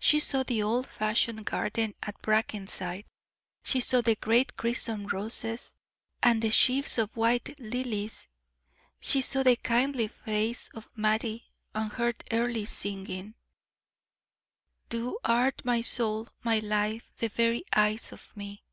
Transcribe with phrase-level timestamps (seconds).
[0.00, 3.04] She saw the old fashioned garden at Brackenside;
[3.62, 5.74] she saw the great crimson roses,
[6.22, 8.26] and the sheaves of white lilies;
[9.02, 13.34] she saw the kindly face of Mattie, and heard Earle singing:
[14.88, 18.64] "Thou art my soul, my life the very eyes of me."